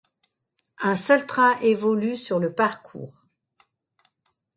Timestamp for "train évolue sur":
1.27-2.39